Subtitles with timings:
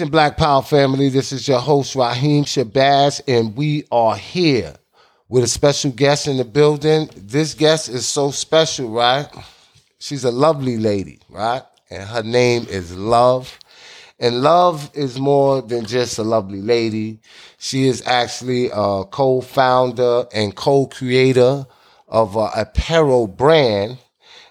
[0.00, 1.08] And Black Power family.
[1.08, 4.74] This is your host, Raheem Shabazz, and we are here
[5.28, 7.08] with a special guest in the building.
[7.16, 9.28] This guest is so special, right?
[9.98, 11.62] She's a lovely lady, right?
[11.90, 13.58] And her name is Love.
[14.18, 17.20] And Love is more than just a lovely lady.
[17.58, 21.66] She is actually a co founder and co creator
[22.08, 23.98] of an apparel brand.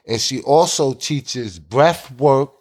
[0.08, 2.52] And she also teaches breath work,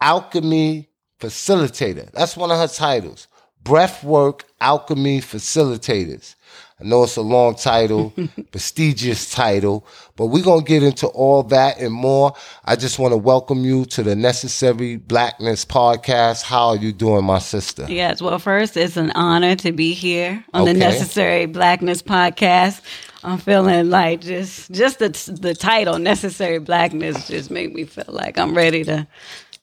[0.00, 0.90] alchemy,
[1.22, 2.10] facilitator.
[2.12, 3.28] That's one of her titles.
[3.64, 6.34] Breathwork Alchemy Facilitators.
[6.80, 8.12] I know it's a long title,
[8.50, 9.86] prestigious title,
[10.16, 12.34] but we're going to get into all that and more.
[12.64, 16.42] I just want to welcome you to the Necessary Blackness podcast.
[16.42, 17.86] How are you doing, my sister?
[17.88, 20.72] Yes, well, first, it's an honor to be here on okay.
[20.72, 22.80] the Necessary Blackness podcast.
[23.24, 28.36] I'm feeling like just just the the title necessary blackness just made me feel like
[28.36, 29.06] I'm ready to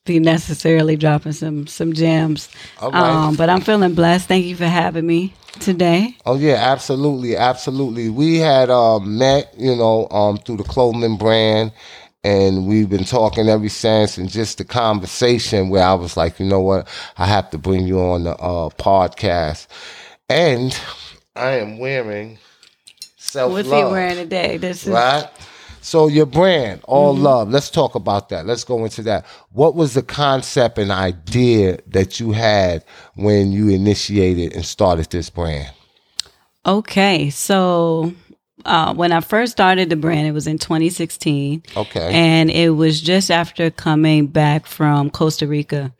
[0.04, 2.48] be necessarily dropping some some gems.
[2.80, 4.28] Um, but I'm feeling blessed.
[4.28, 6.16] Thank you for having me today.
[6.24, 8.08] Oh yeah, absolutely, absolutely.
[8.08, 11.72] We had um, met, you know, um, through the clothing brand,
[12.24, 14.16] and we've been talking ever since.
[14.16, 17.86] And just the conversation where I was like, you know what, I have to bring
[17.86, 19.66] you on the uh, podcast,
[20.28, 20.78] and
[21.36, 22.38] I am wearing
[23.16, 23.66] self love.
[23.66, 24.56] What's he wearing today?
[24.56, 25.28] This is right.
[25.80, 27.24] So your brand, all mm-hmm.
[27.24, 27.50] love.
[27.50, 28.46] Let's talk about that.
[28.46, 29.26] Let's go into that.
[29.52, 35.30] What was the concept and idea that you had when you initiated and started this
[35.30, 35.72] brand?
[36.66, 38.12] Okay, so
[38.64, 41.62] uh, when I first started the brand, it was in 2016.
[41.76, 42.10] Okay.
[42.12, 45.92] And it was just after coming back from Costa Rica.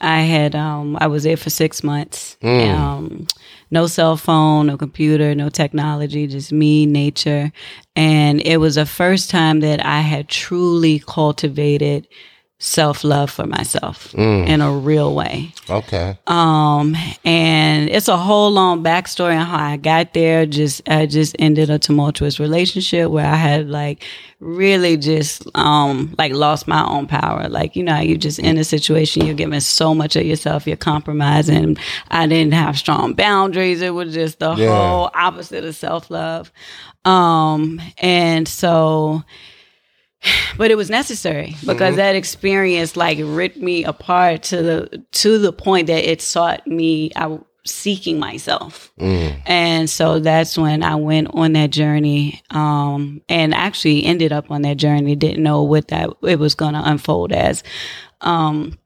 [0.00, 2.36] I had, um, I was there for six months.
[2.42, 2.74] Mm.
[2.74, 3.26] Um,
[3.70, 7.52] no cell phone, no computer, no technology, just me, nature.
[7.94, 12.06] And it was the first time that I had truly cultivated
[12.58, 14.46] self love for myself mm.
[14.46, 15.52] in a real way.
[15.68, 16.18] Okay.
[16.26, 20.46] Um, and it's a whole long backstory on how I got there.
[20.46, 24.04] Just I just ended a tumultuous relationship where I had like
[24.40, 27.48] really just um like lost my own power.
[27.48, 30.76] Like, you know, you just in a situation you're giving so much of yourself, you're
[30.76, 31.76] compromising.
[32.10, 33.82] I didn't have strong boundaries.
[33.82, 34.68] It was just the yeah.
[34.68, 36.50] whole opposite of self love.
[37.04, 39.22] Um, and so
[40.56, 41.96] but it was necessary because mm-hmm.
[41.96, 47.10] that experience like ripped me apart to the to the point that it sought me
[47.16, 48.92] out seeking myself.
[48.98, 49.42] Mm.
[49.46, 54.62] and so that's when i went on that journey um, and actually ended up on
[54.62, 55.16] that journey.
[55.16, 57.62] Didn't know what that it was going to unfold as.
[58.20, 58.78] Um,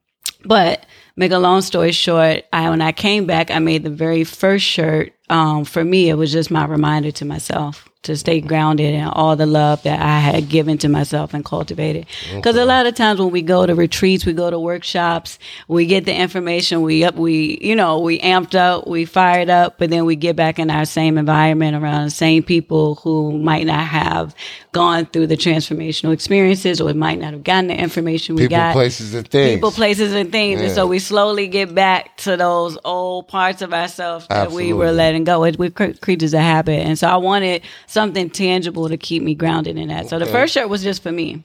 [0.43, 0.85] but
[1.15, 4.65] make a long story short I, when i came back i made the very first
[4.65, 5.13] shirt.
[5.29, 9.35] Um, for me it was just my reminder to myself to stay grounded in all
[9.35, 12.07] the love that I had given to myself and cultivated.
[12.33, 12.63] Because okay.
[12.63, 16.05] a lot of times when we go to retreats, we go to workshops, we get
[16.05, 20.05] the information, we up, we you know we amped up, we fired up, but then
[20.05, 24.33] we get back in our same environment around the same people who might not have
[24.71, 28.73] gone through the transformational experiences or might not have gotten the information we people, got.
[28.73, 29.57] places, and things.
[29.57, 30.59] People, places, and things.
[30.59, 30.67] Yeah.
[30.67, 34.73] And so we slowly get back to those old parts of ourselves that Absolutely.
[34.73, 35.41] we were letting go.
[35.41, 37.61] We're creatures of habit, and so I wanted
[37.91, 40.09] something tangible to keep me grounded in that.
[40.09, 41.43] So the first shirt was just for me.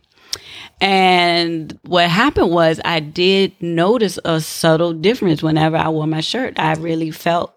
[0.81, 6.59] And what happened was I did notice a subtle difference whenever I wore my shirt.
[6.59, 7.55] I really felt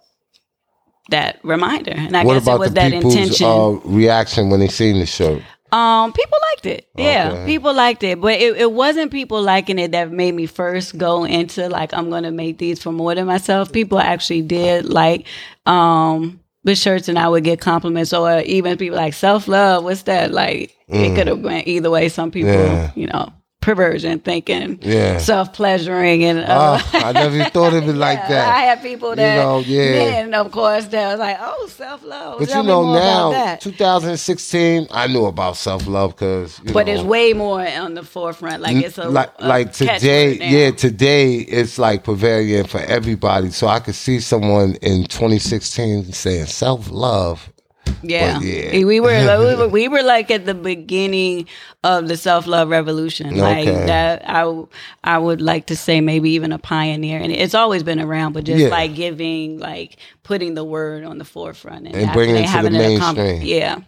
[1.10, 1.94] that reminder.
[1.96, 3.46] And I what guess it was the that intention.
[3.46, 5.44] Uh, reaction when they seen the shirt?
[5.72, 6.88] Um, people liked it.
[6.96, 7.46] Yeah, okay.
[7.46, 11.26] people liked it, but it, it wasn't people liking it that made me first go
[11.26, 13.72] into like I'm gonna make these for more than myself.
[13.72, 15.28] People actually did like
[15.68, 19.84] um with shirts and I would get compliments or even people like self love.
[19.84, 20.32] What's that?
[20.32, 21.12] Like mm.
[21.12, 22.08] it could have went either way.
[22.10, 22.92] Some people, yeah.
[22.96, 23.34] you know,
[23.76, 25.20] perversion thinking, yeah.
[25.20, 28.56] self pleasuring, and uh, uh, I never thought of it like yeah, that.
[28.56, 32.04] I had people that, you know, yeah, and of course, that was like, oh, self
[32.04, 32.40] love.
[32.40, 37.04] But Tell you know, now 2016, I knew about self love because, but know, it's
[37.04, 38.62] way more on the forefront.
[38.62, 43.52] Like it's a like, a like today, yeah, today it's like prevailing for everybody.
[43.52, 47.52] So I could see someone in 2016 saying self love
[48.02, 48.40] yeah.
[48.40, 48.72] yeah.
[48.72, 51.48] We, were, we were we were like at the beginning
[51.84, 53.36] of the self love revolution.
[53.38, 54.64] Like that I
[55.04, 57.20] I would like to say maybe even a pioneer.
[57.20, 58.70] And it's always been around, but just yeah.
[58.70, 62.70] like giving like putting the word on the forefront and, and bringing it to the
[62.70, 63.42] mainstream.
[63.42, 63.82] yeah.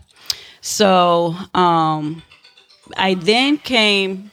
[0.61, 2.23] So um
[2.97, 4.31] I then came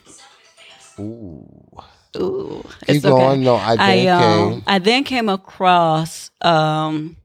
[0.98, 1.46] Ooh.
[2.16, 2.64] Ooh.
[2.86, 3.40] Keep going.
[3.40, 3.40] Okay.
[3.44, 4.62] No, I then I, um, came.
[4.66, 7.16] I then came across um,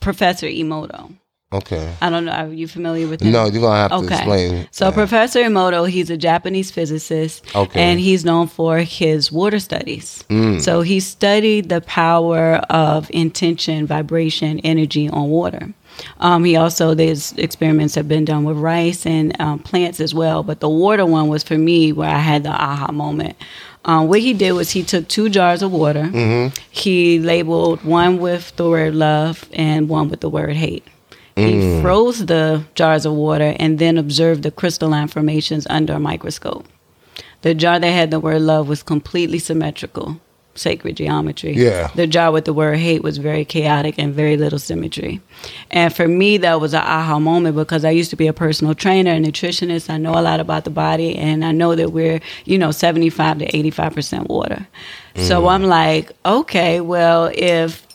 [0.00, 1.14] Professor Emoto.
[1.52, 1.94] Okay.
[2.00, 2.32] I don't know.
[2.32, 3.30] Are you familiar with him?
[3.30, 4.14] No, you're gonna have to Okay.
[4.16, 4.68] explain.
[4.72, 4.94] So that.
[4.94, 7.80] Professor Emoto, he's a Japanese physicist, Okay.
[7.80, 10.24] and he's known for his water studies.
[10.28, 10.60] Mm.
[10.60, 15.72] So he studied the power of intention, vibration, energy on water.
[16.18, 20.42] Um, he also there's experiments have been done with rice and um, plants as well,
[20.42, 23.36] but the water one was for me where I had the aha moment.
[23.84, 26.10] Um, what he did was he took two jars of water.
[26.12, 26.54] Mm-hmm.
[26.70, 30.84] He labeled one with the word love and one with the word hate.
[31.36, 31.76] Mm.
[31.76, 36.66] He froze the jars of water and then observed the crystalline formations under a microscope.
[37.42, 40.18] The jar that had the word love was completely symmetrical,
[40.54, 41.52] sacred geometry.
[41.52, 41.88] Yeah.
[41.94, 45.20] The jar with the word hate was very chaotic and very little symmetry.
[45.70, 48.74] And for me, that was an aha moment because I used to be a personal
[48.74, 49.90] trainer, a nutritionist.
[49.90, 53.40] I know a lot about the body, and I know that we're, you know, 75
[53.40, 54.66] to 85% water.
[55.16, 57.85] So I'm like, okay, well, if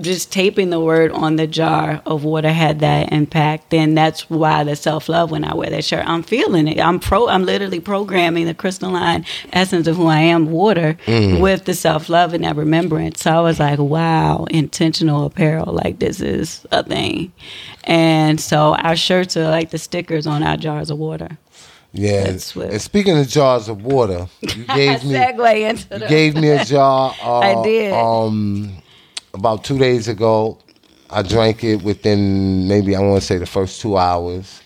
[0.00, 4.62] just taping the word on the jar of water had that impact, then that's why
[4.64, 6.06] the self love when I wear that shirt.
[6.06, 6.80] I'm feeling it.
[6.80, 10.96] I'm pro I'm literally programming the crystalline essence of who I am, water,
[11.40, 13.22] with the self love and that remembrance.
[13.22, 17.32] So I was like, wow, intentional apparel, like this is a thing.
[17.84, 21.36] And so our shirts are like the stickers on our jars of water.
[21.92, 22.28] yeah.
[22.28, 22.40] And
[22.80, 25.16] speaking of jars of water, you gave me
[25.64, 27.14] into you gave me a jar.
[27.20, 27.92] Uh, I did.
[27.92, 28.79] Um,
[29.40, 30.58] about two days ago,
[31.10, 34.62] I drank it within maybe I want to say the first two hours.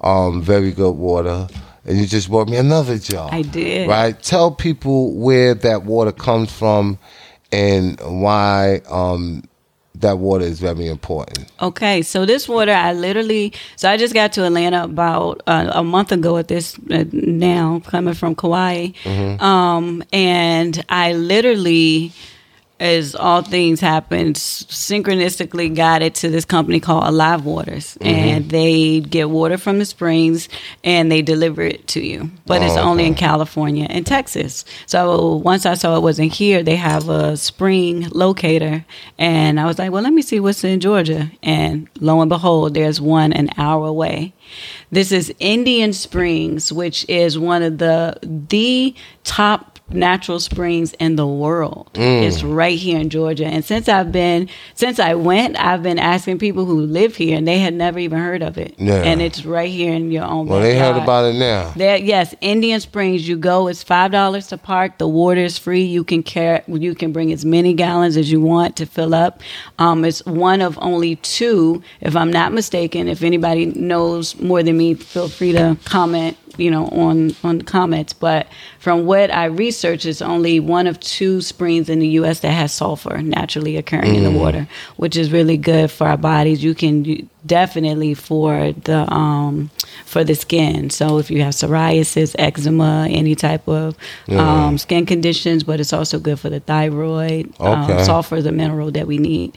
[0.00, 1.48] Um, very good water.
[1.84, 3.30] And you just bought me another jar.
[3.32, 3.88] I did.
[3.88, 4.20] Right.
[4.22, 6.98] Tell people where that water comes from
[7.50, 9.44] and why um,
[9.94, 11.50] that water is very important.
[11.62, 15.82] Okay, so this water, I literally, so I just got to Atlanta about uh, a
[15.82, 18.88] month ago at this uh, now, coming from Kauai.
[19.40, 22.12] Um, and I literally,
[22.80, 27.96] as all things happen, synchronistically got it to this company called Alive Waters.
[28.00, 28.06] Mm-hmm.
[28.06, 30.48] And they get water from the springs
[30.84, 32.30] and they deliver it to you.
[32.46, 33.14] But it's Oh, only in.
[33.14, 34.64] California and Texas.
[34.86, 38.84] So once I saw it wasn't here, they have a spring locator.
[39.18, 41.30] And I was like, well, let me see what's in Georgia.
[41.42, 44.34] And lo and behold, there's one an hour away.
[44.90, 51.26] This is Indian Springs, which is one of the the top natural springs in the
[51.26, 51.90] world.
[51.94, 53.46] It's right here in Georgia.
[53.46, 57.46] And since I've been since I went, I've been asking people who live here and
[57.46, 58.74] they had never even heard of it.
[58.78, 59.02] Yeah.
[59.02, 61.72] And it's right here in your own Well, they heard about it now.
[61.76, 63.28] There, yes, Indian Springs.
[63.28, 63.68] You go.
[63.68, 64.98] It's five dollars to park.
[64.98, 65.82] The water is free.
[65.82, 66.62] You can carry.
[66.66, 69.40] You can bring as many gallons as you want to fill up.
[69.78, 73.08] Um, it's one of only two, if I'm not mistaken.
[73.08, 76.36] If anybody knows more than me, feel free to comment.
[76.58, 78.12] You know, on on the comments.
[78.12, 78.46] But
[78.78, 82.40] from what I researched, it's only one of two springs in the U.S.
[82.40, 86.62] that has sulfur naturally occurring in the water, which is really good for our bodies.
[86.62, 89.70] You can you- definitely for the um
[90.04, 90.90] for the skin.
[90.90, 93.96] So if you have psoriasis, eczema, any type of
[94.68, 97.54] um, skin conditions, but it's also good for the thyroid.
[97.60, 99.56] Um, sulfur is a mineral that we need.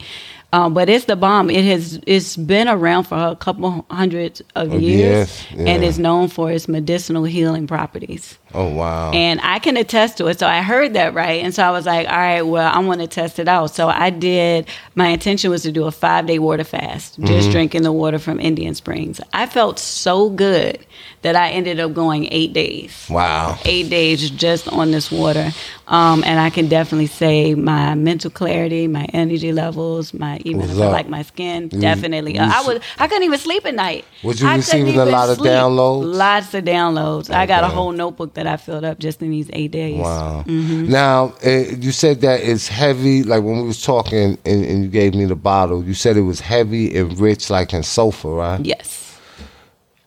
[0.54, 1.50] Um, but it's the bomb.
[1.50, 5.90] It has it's been around for a couple hundreds of Of years, and yeah.
[5.90, 8.38] is known for its medicinal healing properties.
[8.54, 9.12] Oh wow.
[9.12, 10.40] And I can attest to it.
[10.40, 11.44] So I heard that right.
[11.44, 13.68] And so I was like, all right, well, I want to test it out.
[13.74, 17.84] So I did, my intention was to do a five day water fast, just drinking
[17.84, 19.22] the water from Indian Springs.
[19.34, 20.86] I felt so good
[21.22, 23.06] that I ended up going eight days.
[23.10, 23.58] wow.
[23.66, 25.52] Eight days just on this water.
[25.88, 31.10] Um, and I can definitely say my mental clarity, my energy levels, my even like
[31.10, 32.36] my skin, You- definitely.
[32.36, 34.06] you I was I couldn't even sleep at night.
[34.24, 35.52] Was you I receiving a lot of sleep.
[35.52, 36.16] downloads?
[36.16, 37.30] Lots of downloads.
[37.30, 40.00] I got a whole notebook that I filled up just in these eight days.
[40.00, 40.44] Wow.
[40.48, 40.92] Mm-hmm.
[40.92, 43.24] Now uh, you said that it's heavy.
[43.24, 46.22] Like when we was talking, and, and you gave me the bottle, you said it
[46.22, 48.66] was heavy and rich, like in sulfur, right?
[48.66, 49.20] Yes.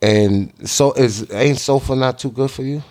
[0.02, 2.82] And so is ain't sulfur not too good for you?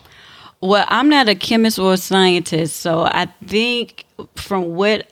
[0.61, 5.11] Well, I'm not a chemist or a scientist, so I think from what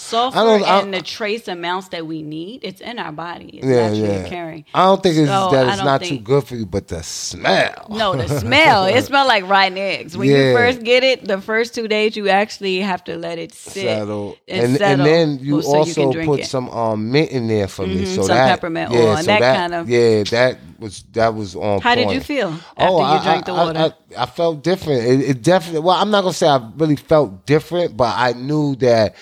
[0.00, 3.58] sulfur I don't- I- and the trace amounts that we need, it's in our body.
[3.58, 4.26] It's Yeah, naturally yeah.
[4.26, 4.64] occurring.
[4.74, 7.86] I don't think it's So, that it's not too good for you, but the smell.
[7.90, 8.86] No, the smell.
[8.86, 10.16] It smells like rotten eggs.
[10.16, 10.36] When Yeah.
[10.50, 13.84] you first get it, the first two days you actually have to let it sit
[13.84, 14.36] settle.
[14.48, 16.46] and, And, settle and then you so also drink put it.
[16.46, 18.02] some um, mint in there for me.
[18.04, 21.04] Mhm, So some that peppermint yeah, oil, and so that kind of- yeah, that was
[21.12, 21.80] that was on.
[21.82, 23.94] How did you feel after Oh, you I, drank the water?
[24.16, 25.02] I, I felt different.
[25.04, 25.80] It, it definitely.
[25.80, 29.14] Well, I'm not gonna say I really felt different, but I knew that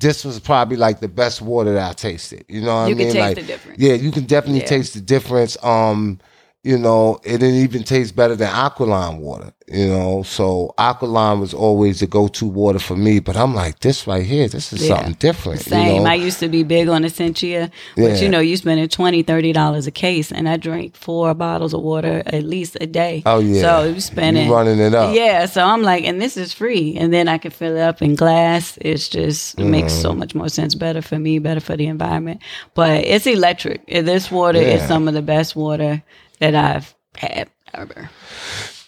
[0.00, 2.44] this was probably like the best water that I tasted.
[2.48, 3.06] You know what You I mean?
[3.08, 3.78] taste like, the difference.
[3.78, 4.66] Yeah, you can definitely Yeah.
[4.66, 5.56] taste the difference.
[5.62, 6.18] Um,
[6.62, 10.22] you know, it didn't even taste better than Alkaline water, you know.
[10.22, 13.18] So Alkaline was always the go-to water for me.
[13.18, 14.96] But I'm like, this right here, this is Yeah.
[14.96, 15.62] something different.
[15.62, 15.94] Same.
[15.96, 16.10] You know?
[16.10, 18.16] I used to be big on Essentia, but Yeah.
[18.16, 22.22] you know, you spending $20, $30 a case, and I drink four bottles of water
[22.26, 23.22] at least a day.
[23.24, 23.62] Oh, yeah.
[23.62, 25.14] So you spending You running it up.
[25.14, 25.46] Yeah.
[25.46, 28.16] So I'm like, and this is free, and then I can fill it up in
[28.16, 28.76] glass.
[28.82, 30.18] It's just it makes so mm.
[30.18, 30.74] much more sense.
[30.74, 32.42] Better for me, better for the environment.
[32.74, 33.86] But it's electric.
[33.86, 36.02] This water is some of the best water
[36.40, 38.10] that I've had ever.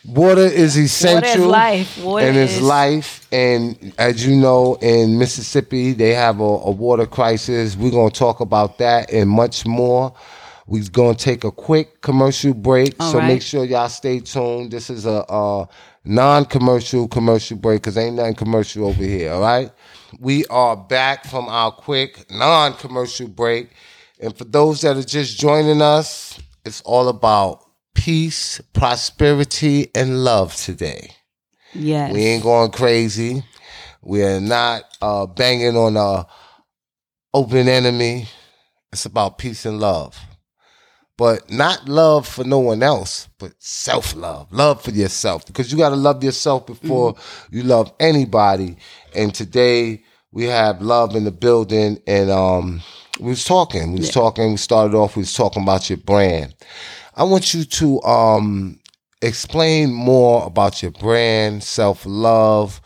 [0.04, 1.46] Water is essential.
[1.46, 2.02] life.
[2.02, 3.26] Water and it's is- life.
[3.30, 7.76] And as you know, in Mississippi, they have a, a water crisis.
[7.76, 10.12] We're going to talk about that and much more.
[10.66, 12.94] We're going to take a quick commercial break.
[12.98, 13.28] All so right.
[13.28, 14.72] make sure y'all stay tuned.
[14.72, 15.68] This is a, a
[16.04, 19.32] non commercial commercial break because ain't nothing commercial over here.
[19.32, 19.70] All right.
[20.18, 23.70] We are back from our quick non commercial break.
[24.20, 27.64] And for those that are just joining us, it's all about
[27.94, 31.10] peace, prosperity, and love today.
[31.74, 32.12] Yes.
[32.12, 33.44] We ain't going crazy.
[34.02, 36.26] We are not uh, banging on a
[37.34, 38.28] open enemy.
[38.92, 40.18] It's about peace and love.
[41.16, 44.50] But not love for no one else, but self love.
[44.50, 45.46] Love for yourself.
[45.46, 47.14] Because you got to love yourself before
[47.50, 48.76] you love anybody.
[49.14, 50.02] And today
[50.32, 52.00] we have love in the building.
[52.06, 52.82] And um,
[53.22, 53.92] we was talking.
[53.92, 54.50] We was talking.
[54.50, 56.54] We started off, we was talking about your brand.
[57.14, 58.80] I want you to um,
[59.20, 62.80] explain more about your brand, self love,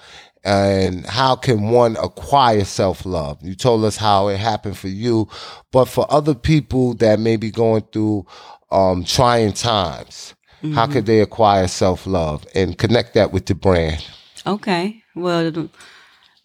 [0.45, 3.39] and how can one acquire self love.
[3.43, 5.29] You told us how it happened for you,
[5.73, 8.27] but for other people that may be going through
[8.71, 10.35] um, trying times,
[10.75, 14.05] how could they acquire self love and connect that with the brand?
[14.47, 15.03] Okay.
[15.15, 15.71] Well,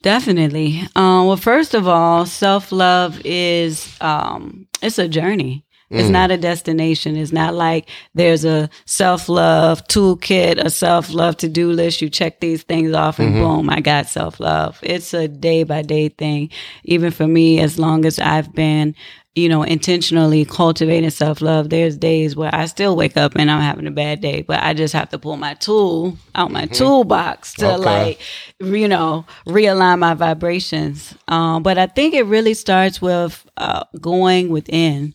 [0.02, 0.82] definitely.
[0.96, 5.66] Um, well, first of all, self love is um, it's a journey.
[5.94, 7.18] It's not a destination.
[7.18, 12.02] It's not like there's a self love toolkit, a self love to do list.
[12.02, 14.80] You check these things off and boom, I got self love.
[14.82, 16.50] It's a day by day thing.
[16.86, 18.96] Even for me, as long as I've been,
[19.36, 23.62] you know, intentionally cultivating self love, there's days where I still wake up and I'm
[23.62, 27.54] having a bad day, but I just have to pull my tool out my toolbox
[27.56, 27.78] to Okay.
[27.78, 28.22] like,
[28.60, 31.16] you know, realign my vibrations.
[31.30, 35.14] Um, but I think it really starts with uh, going within.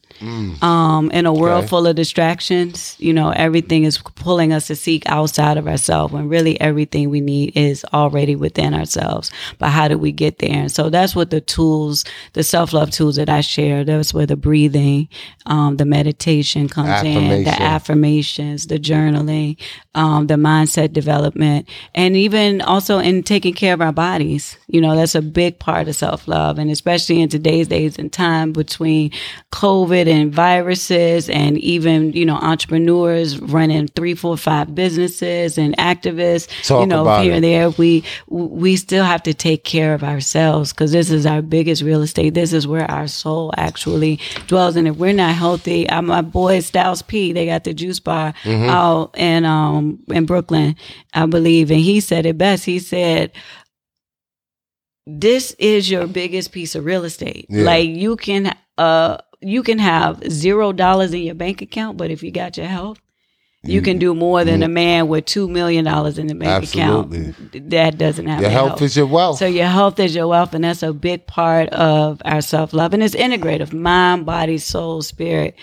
[0.62, 1.68] Um, in a world Okay.
[1.68, 6.28] full of distractions, you know, everything is pulling us to seek outside of ourselves when
[6.28, 9.30] really everything we need is already within ourselves.
[9.58, 10.52] But how do we get there?
[10.54, 14.26] And so that's what the tools, the self love tools that I share, that's where
[14.26, 15.08] the breathing,
[15.46, 19.58] um, the meditation comes in, the affirmations, the journaling,
[19.96, 24.56] um, the mindset development, and even also in taking care of our bodies.
[24.68, 26.58] You know, that's a big part of self love.
[26.58, 29.10] And especially in today's days and time between
[29.50, 36.46] COVID and viruses and even, you know, entrepreneurs running three, four, five businesses and activists,
[36.64, 37.36] Talk you know, here it.
[37.36, 41.42] and there, we, we still have to take care of ourselves because this is our
[41.42, 42.34] biggest real estate.
[42.34, 43.95] This is where our soul actually
[44.46, 44.76] dwells.
[44.76, 48.34] And if we're not healthy, uh, my boy Styles P, they got the juice bar
[48.44, 48.68] Mm-hmm.
[48.70, 50.76] out in, um, in Brooklyn,
[51.14, 51.70] I believe.
[51.70, 52.64] And he said it best.
[52.64, 53.32] He said,
[55.06, 57.46] this is your biggest piece of real estate.
[57.48, 57.62] Yeah.
[57.64, 62.22] Like you can uh you can have zero dollars in your bank account, but if
[62.22, 62.98] you got your health,
[63.66, 67.30] you can do more than a man with two million dollars in the bank Absolutely.
[67.30, 67.70] account.
[67.70, 69.38] That doesn't have Your your health is your wealth.
[69.38, 72.94] So your health is your wealth, and that's a big part of our self love,
[72.94, 75.54] and it's integrative: mind, body, soul, spirit.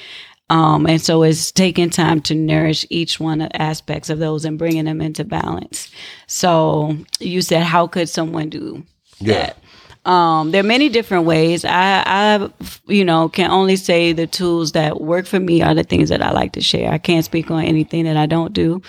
[0.49, 4.59] Um, and so it's taking time to nourish each one of aspects of those and
[4.59, 5.89] bringing them into balance.
[6.27, 8.83] So you said, how could someone do
[9.19, 9.33] Yeah.
[9.33, 9.57] that?
[10.05, 11.63] Um, there are many different ways.
[11.63, 12.49] I, I,
[12.87, 16.21] you know, can only say the tools that work for me are the things that
[16.21, 16.91] I like to share.
[16.91, 18.81] I can't speak on anything that I don't do.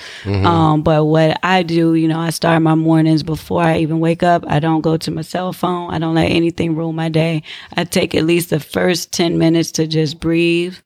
[0.47, 4.23] Um, but what I do, you know, I start my mornings before I even wake
[4.25, 4.45] up.
[4.49, 5.93] I don't go to my cell phone.
[5.93, 7.43] I don't let anything rule my day.
[7.77, 10.77] I take at least the first 10 minutes to just breathe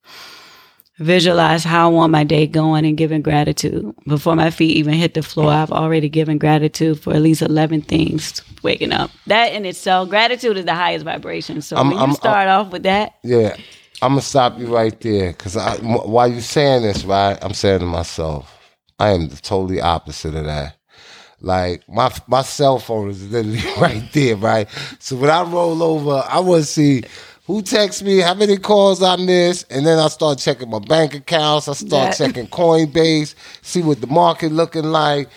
[0.99, 3.95] visualize how I want my day going and giving gratitude.
[4.07, 7.83] Before my feet even hit the floor, I've already given gratitude for at least 11
[7.83, 9.11] things waking up.
[9.27, 11.63] That in itself, gratitude is the highest vibration.
[11.63, 13.55] So I'm- when I'm- you start off with that, Yeah,
[14.03, 17.87] I'm gonna stop you right there because while you're saying this, right, I'm saying to
[17.87, 18.53] myself,
[18.99, 20.75] I am the totally opposite of that.
[21.41, 24.67] Like my my cell phone is literally right there, right.
[24.99, 27.05] So when I roll over, I want to see
[27.49, 31.15] who texts me, how many calls I missed, and then I start checking my bank
[31.15, 31.67] accounts.
[31.67, 35.29] I start That- checking Coinbase, see what the market looking like,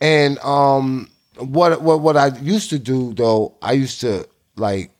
[0.00, 4.90] and um, what what what I used to do though, I used to like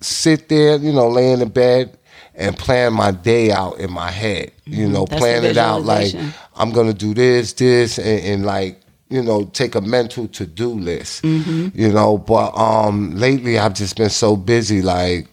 [0.00, 1.98] sit there, you know, lay in the bed
[2.34, 4.52] and plan my day out in my head.
[4.66, 6.14] You know, That's plan it out like.
[6.54, 10.68] I'm gonna do this, this, and, and like you know, take a mental to do
[10.68, 11.22] list.
[11.22, 11.68] Mm-hmm.
[11.78, 15.28] You know, but um, lately I've just been so busy, like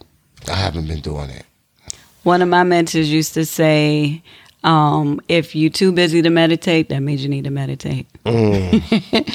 [0.48, 1.44] I haven't been doing it.
[2.22, 4.22] One of my mentors used to say,
[4.62, 8.06] um, if you're too busy to meditate, that means you need to meditate.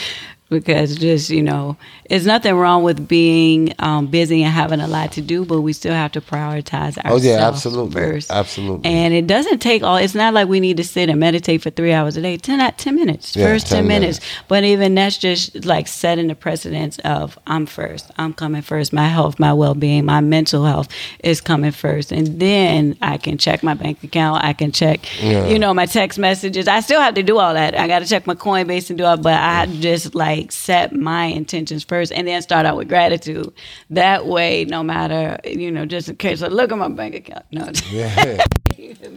[0.60, 1.78] because just, you know,
[2.10, 5.74] there's nothing wrong with being um, busy and having a lot to do, but we
[5.74, 7.26] still have to prioritize ourselves.
[7.26, 8.32] Oh yeah, absolutely, first.
[8.32, 8.90] absolutely.
[8.90, 9.98] And it doesn't take all.
[9.98, 12.38] It's not like we need to sit and meditate for three hours a day.
[12.38, 13.36] Ten, not ten minutes.
[13.36, 14.20] Yeah, first 10 ten, minutes.
[14.20, 14.44] minutes.
[14.48, 18.12] But even that's just like setting the precedence of I'm first.
[18.18, 18.94] I'm coming first.
[18.94, 20.88] My health, my well being, my mental health
[21.24, 24.44] is coming first, and then I can check my bank account.
[24.44, 25.48] I can check, Yeah.
[25.48, 26.68] you know, my text messages.
[26.68, 27.78] I still have to do all that.
[27.78, 29.18] I got to check my Coinbase and do all.
[29.18, 33.54] But I just like set my intentions first, and then start out with gratitude.
[33.90, 37.46] That way, no matter you know, just in case I look at my bank account.
[37.52, 37.72] No.
[37.92, 38.46] yeah.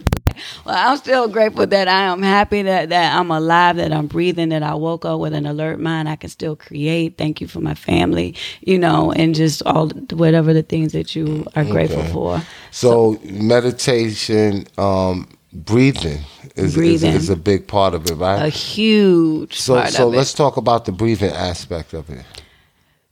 [0.65, 4.49] Well, I'm still grateful that I am happy that, that I'm alive, that I'm breathing,
[4.49, 6.07] that I woke up with an alert mind.
[6.07, 7.17] I can still create.
[7.17, 11.45] Thank you for my family, you know, and just all whatever the things that you
[11.55, 12.11] are grateful Okay.
[12.13, 12.41] for.
[12.71, 16.21] So meditation, um, breathing
[16.55, 17.11] is, Breathing.
[17.11, 18.45] Is, is a big part of it, right?
[18.45, 22.23] A huge so part so let's talk about the breathing aspect of it.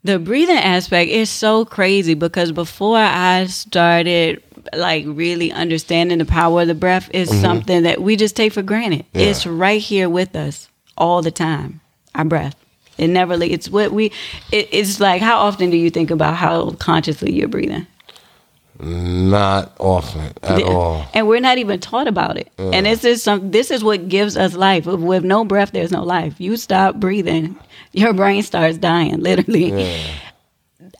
[0.04, 4.42] The breathing aspect is so crazy because before I started
[4.74, 8.62] like really understanding the power of the breath is something that we just take for
[8.62, 9.00] granted.
[9.00, 9.20] Mm-hmm.
[9.20, 9.26] Yeah.
[9.26, 11.82] It's right here with us all the time.
[12.16, 12.56] Our breath.
[12.98, 14.08] It never it's what we
[14.52, 17.86] it, it's like how often do you think about how consciously you're breathing?
[18.80, 20.66] Not often at Yeah.
[20.68, 21.06] all.
[21.14, 22.52] And we're not even taught about it.
[22.60, 24.86] And this is some this is what gives us life.
[24.86, 26.36] With, no breath there's no life.
[26.38, 27.56] You stop breathing,
[27.94, 30.00] your brain starts dying, literally.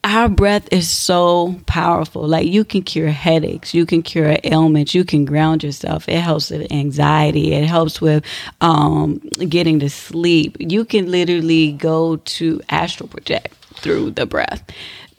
[0.04, 2.26] Our breath is so powerful.
[2.28, 6.08] Like you can cure headaches, you can cure ailments, you can ground yourself.
[6.10, 7.54] It helps with anxiety.
[7.54, 8.24] It helps with
[8.62, 9.18] um,
[9.50, 10.56] getting to sleep.
[10.60, 14.64] You can literally go to astral project through the breath.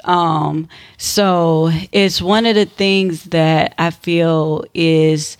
[0.08, 5.36] Um, so it's one of the things that I feel is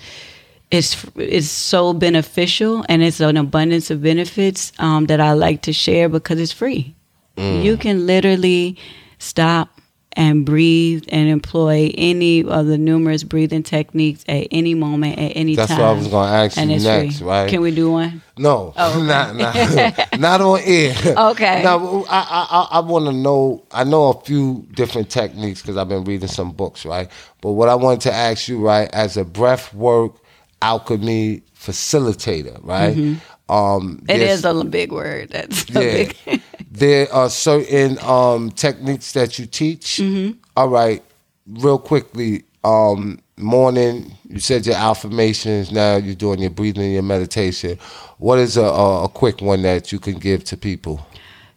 [0.71, 5.73] is is so beneficial and it's an abundance of benefits um, that I like to
[5.73, 6.95] share because it's free.
[7.39, 8.77] You can literally
[9.19, 9.78] stop
[10.15, 15.55] and breathe and employ any of the numerous breathing techniques at any moment at any
[15.55, 15.79] That's time.
[15.79, 17.27] That's what I was going to ask and you next, free.
[17.27, 17.49] right?
[17.51, 18.23] Can we do one?
[18.37, 20.95] No, Oh, not, not, not on air.
[21.31, 21.63] Okay.
[21.63, 23.65] Now, I I, I, want to know.
[23.71, 27.09] I know a few different techniques because I've been reading some books, right?
[27.41, 30.15] But what I wanted to ask you, right, as a breath work
[30.63, 33.19] alchemy facilitator, right?
[33.49, 35.31] Um, It is a big word.
[35.31, 36.13] That's a yeah.
[36.27, 36.43] big.
[36.79, 40.01] there are certain um, techniques that you teach.
[40.57, 41.03] All right,
[41.47, 42.45] real quickly.
[42.65, 45.71] Um, morning, you said your affirmations.
[45.73, 47.79] Now you're doing your breathing, and your meditation.
[48.19, 51.07] What is a, a, a quick one that you can give to people?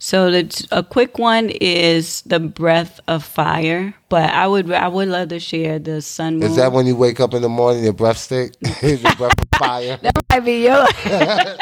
[0.03, 5.07] So the a quick one is the breath of fire, but I would I would
[5.09, 6.49] love to share the sun moon.
[6.49, 8.55] Is that when you wake up in the morning, your breath stink?
[8.81, 9.99] Is your breath of fire?
[10.01, 10.89] that might be yours?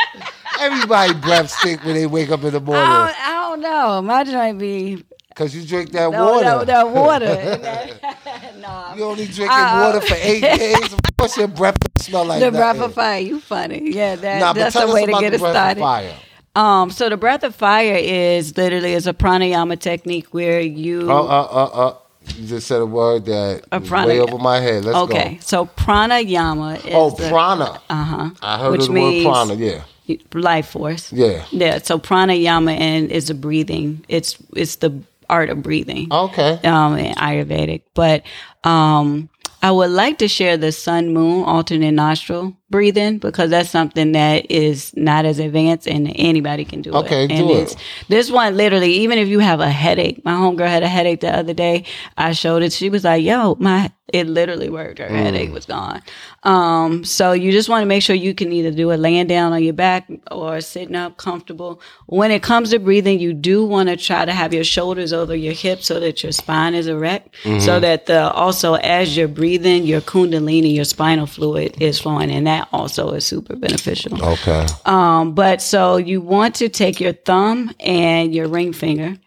[0.61, 4.01] Everybody breath stink when they wake up in the I morning don't, I don't know.
[4.01, 6.43] My might be because you drink that no, water.
[6.45, 7.25] no, that water.
[8.59, 10.93] no, You only drinking Uh, water for eight days.
[10.93, 13.19] Of course, your breath smell like the breath of fire.
[13.19, 13.91] You funny?
[13.93, 15.79] Yeah, that, Nah, that's the way to get it started.
[15.79, 16.13] fire.
[16.55, 21.13] Um, so the breath of fire is literally is a pranayama technique where you Uh,
[21.23, 21.93] uh, uh, uh.
[22.37, 24.83] You just said a word that A prana- way over my head.
[24.85, 25.39] Let's okay.
[25.41, 26.93] So pranayama is.
[26.93, 27.79] Oh, prana.
[27.89, 29.53] uh-huh, I heard which of the means word prana.
[29.55, 29.81] Yeah,
[30.33, 31.11] life force.
[31.13, 31.45] yeah.
[31.51, 34.05] Yeah, so pranayama and is a breathing.
[34.07, 36.07] It's it's the art of breathing.
[36.11, 36.59] Okay.
[36.63, 38.23] Um, in Ayurvedic, but
[38.63, 39.29] um,
[39.61, 44.49] I would like to share the sun moon alternate nostril breathing because that's something that
[44.51, 47.27] is not as advanced and anybody can do Okay, it.
[47.29, 47.75] do it.
[48.09, 51.35] this one literally, even if you have a headache, my homegirl had a headache the
[51.35, 51.85] other day.
[52.17, 52.73] I showed it.
[52.73, 54.97] She was like, "Yo, my it literally worked.
[54.97, 55.23] Her Mm.
[55.23, 56.01] headache was gone."
[56.43, 59.53] Um, so you just want to make sure you can either do it laying down
[59.53, 61.79] on your back or sitting up comfortable.
[62.07, 65.35] When it comes to breathing, you do want to try to have your shoulders over
[65.35, 67.59] your hips so that your spine is erect, Mm-hmm.
[67.59, 72.47] so that the also as you're breathing, your kundalini, your spinal fluid is flowing, and
[72.47, 74.23] that also is super beneficial.
[74.23, 74.65] Okay.
[74.85, 79.17] Um, but so you want to take your thumb and your ring finger,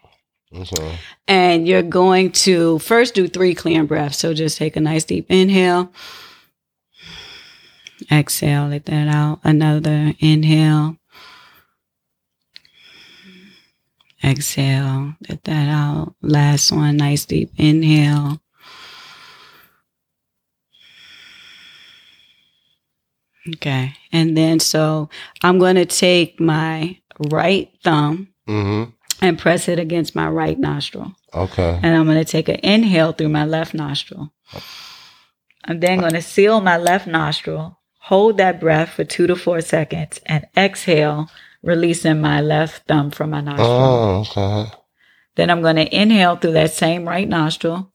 [0.55, 0.97] Okay.
[1.27, 4.17] and you're going to first do three clean breaths.
[4.19, 5.91] So just take a nice deep inhale,
[8.11, 9.39] exhale, let that out.
[9.43, 10.97] Another inhale,
[14.23, 16.15] exhale, let that out.
[16.21, 18.39] Last one, nice deep inhale.
[23.55, 23.93] Okay.
[24.11, 25.09] And then so
[25.43, 26.97] I'm going to take my
[27.29, 28.89] right thumb Mm-hmm.
[29.21, 31.13] and press it against my right nostril.
[31.33, 31.79] Okay.
[31.81, 34.33] And I'm going to take an inhale through my left nostril.
[35.63, 39.61] I'm then going to seal my left nostril, hold that breath for two to four
[39.61, 41.29] seconds, and exhale,
[41.61, 43.69] releasing my left thumb from my nostril.
[43.69, 44.71] Oh, okay.
[45.35, 47.92] Then I'm going to inhale through that same right nostril,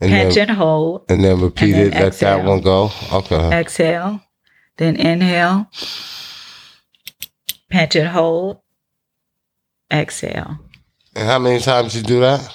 [0.00, 1.92] And pinch then, and hold, and then repeat and it.
[1.92, 2.90] then Let that one go.
[3.12, 3.58] Okay.
[3.58, 4.20] exhale,
[4.76, 5.70] then inhale,
[7.70, 8.60] pinch and hold,
[9.90, 10.58] exhale.
[11.14, 12.54] And how many times you do that?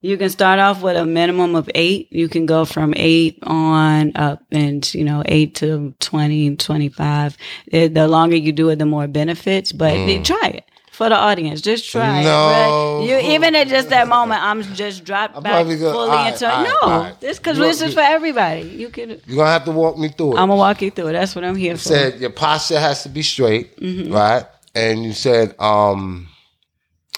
[0.00, 2.06] You can start off with a minimum of eight.
[2.12, 7.36] You can go from eight on up and, you know, eight to 20, 25.
[7.66, 10.24] It- the longer you do it, the more benefits, but mm.
[10.24, 10.64] try it
[10.98, 11.60] for the audience.
[11.62, 12.24] Just try.
[12.24, 13.00] No.
[13.02, 13.06] it.
[13.08, 16.44] You, even at just that moment, I'm just dropped I'm back gonna- fully right, into
[16.44, 17.20] right, No, right.
[17.20, 18.62] this because this is for everybody.
[18.62, 20.40] You can, You're gonna have to walk me through it.
[20.40, 21.12] I'm going to walk you through it.
[21.12, 21.82] That's what I'm here for.
[21.94, 24.12] said your posture has to be straight, Mm-hmm.
[24.12, 24.44] right?
[24.74, 26.28] And you said um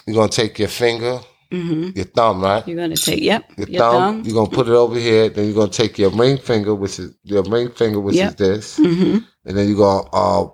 [0.07, 2.67] you're gonna take your finger, your thumb, right?
[2.69, 3.73] You're going to take, yep, Your, Mm-hmm.
[3.73, 4.23] your thumb, thumb.
[4.27, 7.15] you're gonna put it over here, then you're gonna take your ring finger, which is
[7.25, 8.29] your ring finger, which Yep.
[8.31, 10.49] is this, hmm and then you're gonna uh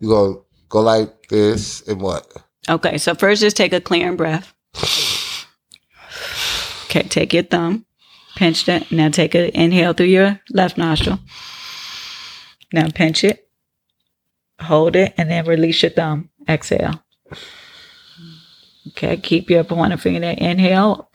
[0.00, 0.36] you're gonna
[0.68, 2.32] go like this and what?
[2.68, 4.54] Okay, so first just take a clearing breath.
[6.86, 7.84] Okay, take your thumb,
[8.36, 8.90] pinch that.
[8.90, 11.18] Now take an inhale through your left nostril.
[12.72, 13.48] Now pinch it,
[14.60, 16.30] hold it, and then release your thumb.
[16.48, 17.02] Exhale.
[18.88, 20.36] Okay, keep your pointer finger there.
[20.38, 21.10] Inhale,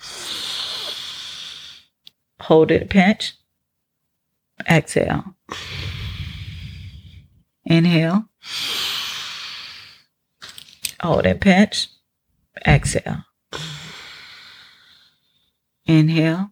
[2.41, 3.35] hold it, pinch.
[4.69, 5.35] Exhale.
[7.65, 8.25] Inhale.
[11.01, 11.87] Oh, Hold and pinch.
[12.67, 13.23] Exhale.
[15.85, 16.51] Inhale.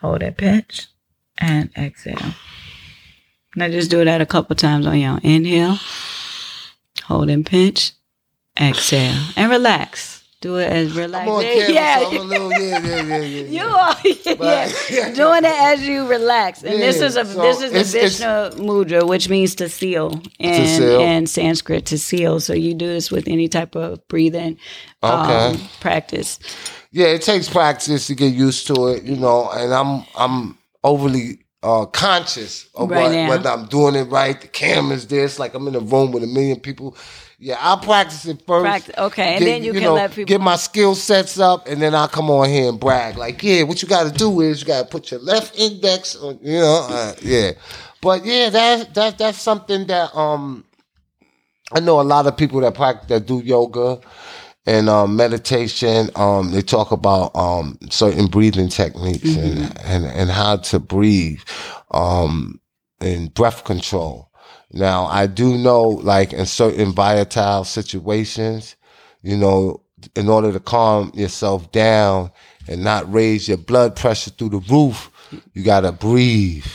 [0.00, 0.88] Hold and pinch.
[1.38, 2.34] And exhale.
[3.56, 5.20] Now just do that a couple times on your own.
[5.22, 5.78] Inhale.
[7.04, 7.92] Hold and pinch.
[8.60, 9.20] Exhale.
[9.36, 10.11] And relax.
[10.42, 11.28] Do it as relaxed.
[11.28, 11.98] I'm on camera, yeah.
[12.00, 13.42] so I'm a little yeah, yeah, yeah, yeah.
[13.44, 13.64] You yeah.
[13.64, 17.72] are yeah, But- doing it as you relax, and this is a so this is
[17.94, 21.00] it's- the Vishnu mudra, which means to seal, and seal.
[21.00, 22.40] and Sanskrit to seal.
[22.40, 24.58] So you do this with any type of breathing
[25.02, 26.38] um, practice.
[26.90, 31.38] yeah, it takes practice to get used to it, you know, and I'm I'm overly
[31.62, 34.40] uh, conscious of Right what, whether I'm doing it right.
[34.40, 35.24] The camera's there.
[35.24, 36.96] It's like I'm in a room with a million people.
[37.44, 38.62] Yeah, I'll practice it first.
[38.62, 41.92] Practice- okay, and then you can let people- get my skill sets up, and then
[41.92, 43.18] I'll come on here and brag.
[43.18, 46.14] Like, yeah, what you got to do is you got to put your left index
[46.14, 47.50] on, you know, uh, yeah.
[48.00, 50.64] But yeah, that that that's something that um
[51.72, 53.98] I know a lot of people that practice that do yoga
[54.64, 56.10] and um, meditation.
[56.14, 61.40] Um, they talk about um, certain breathing techniques and, and and how to breathe,
[61.90, 62.60] um,
[63.00, 64.28] and breath control.
[64.72, 68.76] Now, I do know, like in certain volatile situations,
[69.22, 69.82] you know,
[70.16, 72.30] in order to calm yourself down
[72.68, 75.10] and not raise your blood pressure through the roof,
[75.52, 76.66] you gotta breathe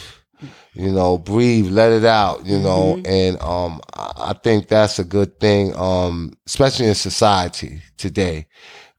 [0.77, 5.03] you know, breathe, let it out, you know, and um, I I think that's a
[5.03, 8.45] good thing, um, especially in society today,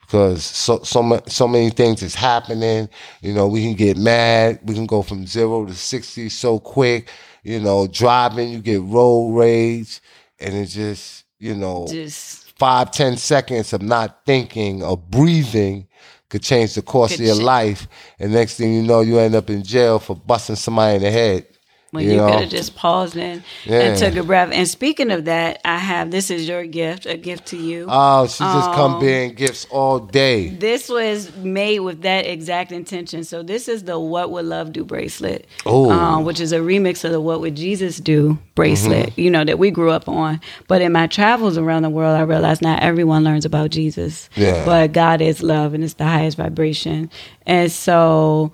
[0.00, 2.88] because so so ma- so many things is happening.
[3.22, 7.10] You know, we can get mad, we can go from zero to sixty so quick.
[7.48, 10.00] You know, driving, you get road rage,
[10.38, 15.88] and it's just you know Just five ten seconds of not thinking or breathing
[16.28, 17.88] could change the course of your life.
[18.18, 21.10] And next thing you know, you end up in jail for busting somebody in the
[21.10, 21.46] head.
[21.90, 22.30] When you you, know?
[22.30, 23.80] could have just paused in Yeah.
[23.80, 24.50] and took a breath.
[24.52, 27.86] And speaking of that, I have this is your gift, a gift to you.
[27.88, 30.48] Oh, she just come Um, bearing gifts all day.
[30.48, 33.24] This was made with that exact intention.
[33.24, 37.12] So this is the "What Would Love Do" bracelet, um, which is a remix of
[37.12, 39.10] the "What Would Jesus Do" bracelet.
[39.10, 39.20] Mm-hmm.
[39.20, 40.40] You know that we grew up on.
[40.66, 44.28] But in my travels around the world, I realized not everyone learns about Jesus.
[44.36, 44.64] Yeah.
[44.64, 47.10] But God is love, and it's the highest vibration.
[47.46, 48.52] And so.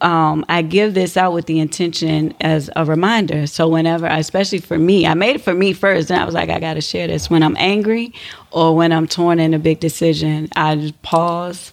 [0.00, 3.46] Um, I give this out with the intention as a reminder.
[3.46, 6.48] So whenever, especially for me, I made it for me first, and I was like,
[6.48, 7.28] I got to share this.
[7.28, 8.14] When I'm angry
[8.50, 11.72] or when I'm torn in a big decision, I just pause,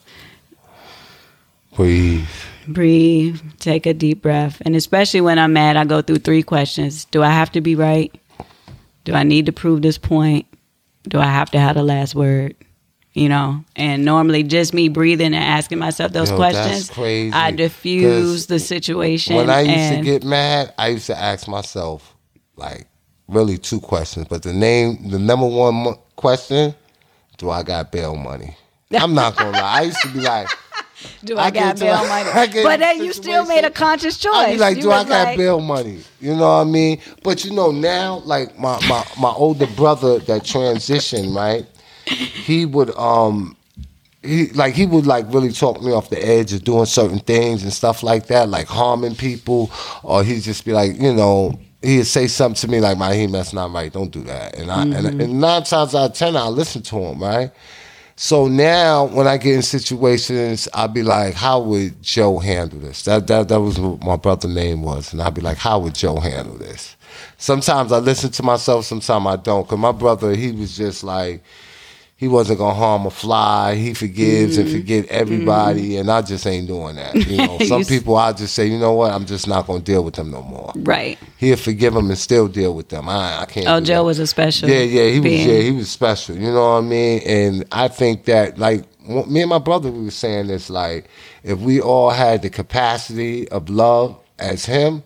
[1.76, 2.28] Breathe.
[2.68, 4.62] breathe, take a deep breath.
[4.66, 7.76] And especially when I'm mad, I go through three questions Do I have to be
[7.76, 8.14] right?
[9.06, 10.46] Do I need to prove this point?
[11.08, 12.56] Do I have to have the last word?
[13.14, 17.34] You know, and normally just me breathing and asking myself those Yo, that's questions, crazy.
[17.34, 19.36] I diffuse the situation.
[19.36, 22.16] When I used to get mad, I used to ask myself,
[22.56, 22.88] like,
[23.28, 24.28] really two questions.
[24.30, 26.74] But the name, the number one question,
[27.38, 28.56] do I got bail money?
[28.94, 29.80] I'm not gonna lie.
[29.80, 30.48] I used to be like,
[31.26, 32.64] do I, I got bail I money?
[32.64, 34.34] But then you still made a conscious choice.
[34.34, 36.00] I'd be like, You do I got like- bail money?
[36.22, 37.02] You know what I mean?
[37.24, 41.66] But you know, now like my my my older brother that transitioned, right?
[42.06, 43.56] He would um
[44.24, 47.64] he like he would like really talk me off the edge of doing certain things
[47.64, 49.72] and stuff like that, like harming people,
[50.04, 53.54] or he'd just be like, you know, he'd say something to me like, "Mahim, that's
[53.54, 53.92] not right.
[53.92, 56.98] Don't do that." And I and, and nine times out of ten, I listen to
[56.98, 57.52] him, right?
[58.16, 63.04] So now, when I get in situations, I'll be like, "How would Joe handle this?"
[63.04, 65.96] That that that was what my brother's name was, and I'll be like, "How would
[65.96, 66.96] Joe handle this?"
[67.38, 69.68] Sometimes I listen to myself, sometimes I don't.
[69.68, 71.44] Cause my brother, he was just like,
[72.22, 73.74] he wasn't gonna harm a fly.
[73.74, 74.78] He forgives and mm-hmm.
[74.78, 76.02] forget everybody, mm-hmm.
[76.02, 77.16] and I just ain't doing that.
[77.16, 80.04] You know, some people I just say, you know what, I'm just not gonna deal
[80.04, 80.72] with them no more.
[80.76, 81.18] Right.
[81.38, 83.10] He'll forgive them and still deal with them.
[83.10, 83.68] I I can't.
[83.68, 84.04] Oh, Joe that.
[84.04, 84.70] was a special.
[84.70, 85.32] Yeah, yeah, he was.
[85.32, 86.36] Yeah, he was special.
[86.36, 87.22] You know what I mean?
[87.26, 90.70] And I think that, like, me and my brother, we were saying this.
[90.70, 91.10] Like,
[91.42, 95.02] if we all had the capacity of love as him,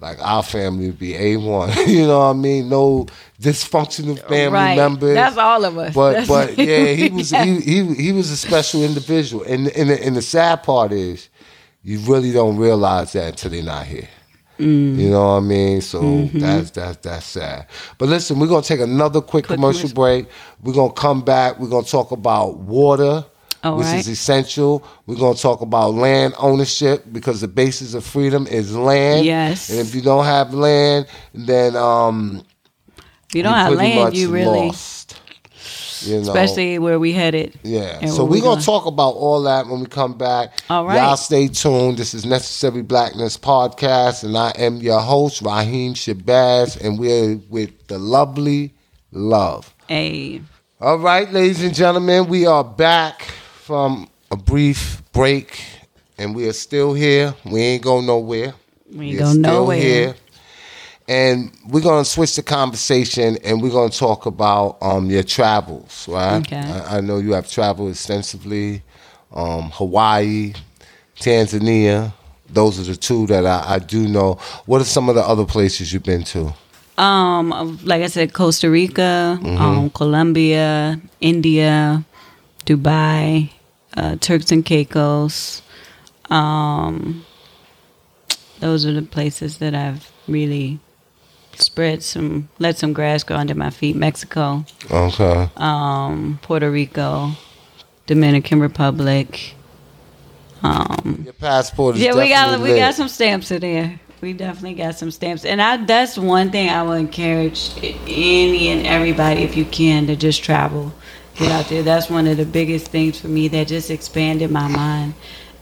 [0.00, 1.70] like our family would be a one.
[1.86, 2.68] you know what I mean?
[2.68, 3.06] No
[3.40, 4.76] dysfunctional family right.
[4.76, 5.14] members.
[5.14, 5.94] That's all of us.
[5.94, 9.42] But That's- but yeah, he was he, he he was a special individual.
[9.44, 11.28] And and the, and the sad part is,
[11.82, 14.08] you really don't realize that until they're not here.
[14.58, 14.96] Mm.
[14.96, 15.80] You know what I mean?
[15.82, 16.38] So Mm-hmm.
[16.38, 17.66] that's that's that's sad.
[17.98, 19.94] But listen, we're gonna take another quick, Quick commercial commercial.
[19.94, 20.28] break.
[20.62, 21.58] We're gonna come back.
[21.58, 23.24] We're gonna talk about water.
[23.66, 23.98] All which right.
[23.98, 24.86] is essential.
[25.06, 29.24] We're going to talk about land ownership because the basis of freedom is land.
[29.24, 29.68] Yes.
[29.68, 32.44] And if you don't have land, then um,
[33.28, 35.20] If you don't have land, you really, lost.
[36.02, 36.20] You know?
[36.22, 37.58] especially where we headed.
[37.62, 38.04] Yeah.
[38.06, 40.58] So we're we going to talk about all that when we come back.
[40.68, 40.96] All right.
[40.96, 41.96] Y'all stay tuned.
[41.96, 47.86] This is Necessary Blackness Podcast, and I am your host, Raheem Shabazz, and we're with
[47.88, 48.74] the lovely
[49.12, 49.74] Love.
[49.88, 50.42] A
[50.80, 53.32] All right, ladies and gentlemen, we are back
[53.66, 55.60] from a brief break,
[56.18, 57.34] and we are still here.
[57.44, 58.54] We ain't going nowhere.
[58.94, 60.14] We ain't We're go still nowhere.
[61.08, 66.38] And we're gonna switch the conversation, and we're gonna talk about um, your travels, right?
[66.38, 66.56] Okay.
[66.60, 68.82] I, I know you have traveled extensively,
[69.32, 70.52] um, Hawaii,
[71.18, 72.12] Tanzania.
[72.48, 74.34] Those are the two that I, I do know.
[74.66, 76.54] What are some of the other places you've been to?
[76.98, 79.58] um, like I said, Costa Rica, Mm-hmm.
[79.62, 82.04] um, Colombia, India,
[82.64, 83.50] Dubai,
[83.96, 85.62] uh, Turks and Caicos.
[86.30, 87.24] Um,
[88.60, 90.78] those are the places that I've really
[91.54, 93.96] spread some, let some grass grow under my feet.
[93.96, 95.48] Mexico, Okay.
[95.56, 97.32] um, Puerto Rico,
[98.06, 99.54] Dominican Republic.
[100.62, 104.00] Um, Your passport is yeah, we got we got some stamps in there.
[104.22, 108.86] We definitely got some stamps, and I that's one thing I would encourage any and
[108.86, 110.92] everybody, if you can, to just travel,
[111.36, 111.82] get out there.
[111.82, 115.14] That's one of the biggest things for me that just expanded my mind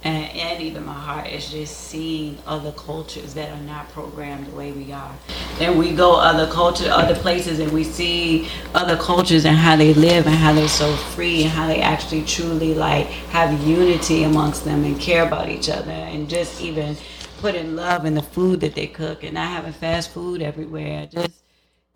[0.04, 4.54] and, and even my heart is just seeing other cultures that are not programmed the
[4.54, 5.14] way we are.
[5.60, 9.94] And we go other culture, other places, and we see other cultures and how they
[9.94, 14.66] live and how they're so free and how they actually truly like have unity amongst
[14.66, 16.96] them and care about each other and just even
[17.38, 21.06] putting love in the food that they cook and not having fast food everywhere.
[21.06, 21.42] Just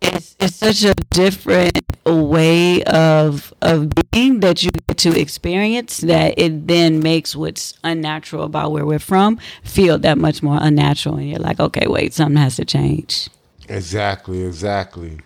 [0.01, 1.79] it's it's such a different
[2.13, 8.43] way of of being that you get to experience that it then makes what's unnatural
[8.43, 12.37] about where we're from feel that much more unnatural and you're like okay wait something
[12.37, 13.29] has to change.
[13.67, 15.19] Exactly, exactly.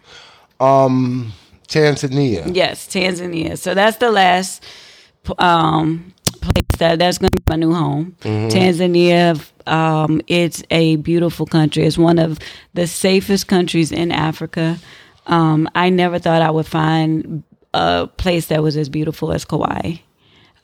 [0.60, 1.32] Um,
[1.68, 2.54] Tanzania.
[2.54, 3.58] yes tanzania.
[3.58, 4.64] So that's the last
[5.40, 8.16] um place that that's going to be my new home.
[8.22, 11.86] Tanzania um it's a beautiful country.
[11.86, 12.38] It's one of
[12.74, 14.78] the safest countries in africa
[15.28, 19.96] um i never thought i would find a place that was as beautiful as kauai.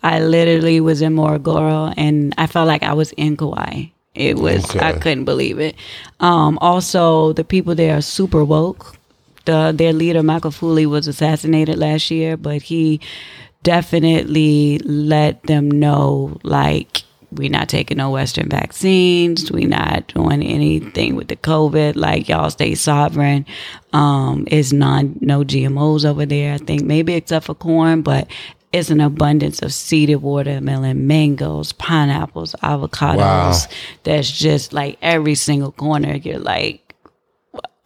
[0.01, 3.85] I literally was in morogoro and i felt like i was in kauai.
[4.15, 5.75] It was i couldn't believe it.
[6.19, 8.95] Um also the people there are super woke.
[9.45, 12.99] The their leader Magufuli was assassinated last year, but he
[13.63, 19.51] definitely let them know like we're not taking no Western vaccines.
[19.51, 21.95] We're not doing anything with the COVID.
[21.95, 23.45] Like y'all stay sovereign.
[23.93, 26.53] Um, it's non no GMOs over there.
[26.53, 28.27] I think maybe except for corn, but
[28.71, 33.17] it's an abundance of seeded watermelon, mangoes, pineapples, avocados.
[33.17, 33.59] Wow.
[34.03, 36.15] That's just like every single corner.
[36.15, 36.95] You're like,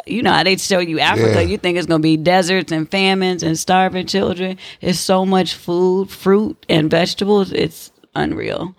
[0.05, 1.41] you know how they show you Africa.
[1.41, 1.47] Yeah.
[1.47, 4.57] You think it's gonna be deserts and famines and starving children.
[4.81, 7.51] It's so much food, fruit and vegetables.
[7.51, 8.75] It's unreal.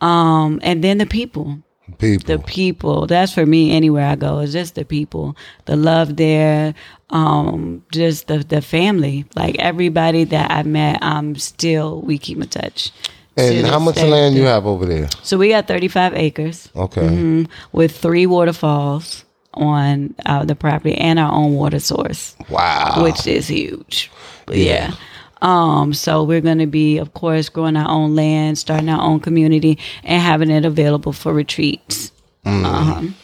[0.00, 1.58] Um, and then the people,
[1.98, 2.26] People.
[2.36, 3.06] the people.
[3.06, 4.40] That's for me anywhere I go.
[4.40, 6.74] It's just the people, the love there,
[7.10, 9.24] um, just the the family.
[9.34, 12.90] Like everybody that I met, I'm still we keep in touch.
[13.38, 15.08] And how much land you have over there?
[15.22, 17.02] So we got 35 acres Okay.
[17.02, 23.02] mhm, with three waterfalls on uh, the property and our own water source, Wow.
[23.02, 24.10] which is huge.
[24.48, 24.56] Yeah.
[24.56, 24.94] Yeah.
[25.42, 29.20] Um, so we're going to be, of course, growing our own land, starting our own
[29.20, 32.12] community, and having it available for retreats.
[32.44, 32.64] Mm.
[32.64, 33.14] Um,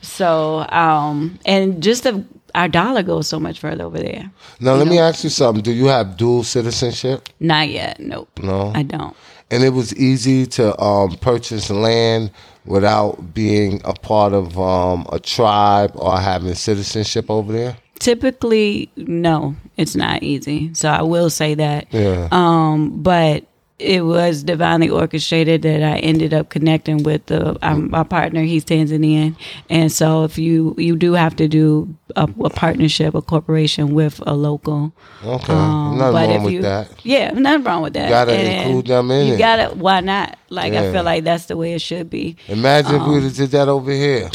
[0.00, 2.24] so, um, and just the,
[2.54, 4.30] our dollar goes so much further over there.
[4.60, 5.62] now let you me ask you something.
[5.62, 7.28] Do you have dual citizenship?
[7.40, 7.98] Not yet.
[8.00, 8.28] Nope.
[8.42, 8.72] No.
[8.74, 9.16] I don't.
[9.50, 12.30] And it was easy to um, purchase land
[12.64, 17.76] without being a part of um, a tribe or having citizenship over there.
[17.98, 20.72] Typically, no, it's not easy.
[20.74, 21.86] So I will say that.
[21.92, 22.28] Yeah.
[22.30, 23.44] Um, but
[23.78, 28.42] it was divinely orchestrated that I ended up connecting with the um, my partner.
[28.42, 29.36] He's Tanzanian,
[29.68, 34.22] and so if you you do have to do a, a partnership, a corporation with
[34.26, 34.92] a local.
[35.22, 35.52] Okay.
[35.52, 37.04] Um, Nothing but wrong if with you, that.
[37.04, 38.08] Yeah, nothing wrong with that.
[38.08, 39.38] Gotta And include them in You it.
[39.38, 39.74] gotta.
[39.74, 40.38] Why not?
[40.48, 42.36] Like I feel like that's the way it should be.
[42.48, 44.30] Imagine if we Um, did that over here.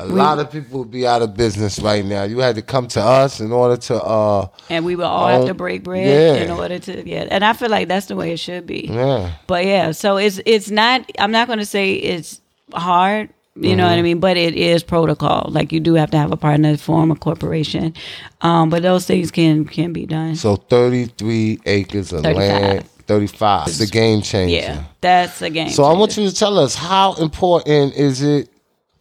[0.00, 2.22] A lot of people would be out of business right now.
[2.22, 5.46] You had to come to us in order to, uh, And we would all have
[5.46, 6.06] to break bread
[6.38, 6.42] yeah.
[6.44, 7.26] in order to yeah.
[7.30, 8.88] And I feel like that's the way it should be.
[8.90, 9.32] yeah.
[9.46, 11.10] But yeah, so it's it's not.
[11.18, 12.40] I'm not going to say it's
[12.72, 13.30] hard.
[13.60, 13.90] You know Mm-hmm.
[13.90, 14.20] what I mean?
[14.20, 15.48] But it is protocol.
[15.50, 17.92] Like you do have to have a partner, form a corporation.
[18.40, 20.36] Um, but those things can can be done.
[20.36, 22.62] So 33 acres of 35.
[22.62, 22.84] land.
[23.08, 23.68] 35.
[23.68, 24.54] It's a game changer.
[24.54, 25.70] yeah, that's a game.
[25.70, 28.48] So I want you to tell us how important is it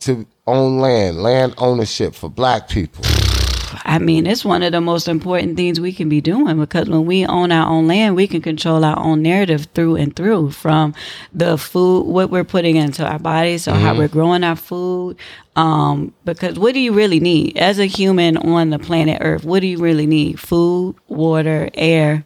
[0.02, 3.04] to own land, land ownership for black people?
[3.86, 7.06] I mean, it's one of the most important things we can be doing because when
[7.06, 10.94] we own our own land, we can control our own narrative through and through from
[11.34, 15.18] the food, what we're putting into our bodies, so how we're growing our food.
[15.56, 19.44] Um, because what do you really need as a human on the planet Earth?
[19.44, 20.40] What do you really need?
[20.40, 22.26] Food, water, air,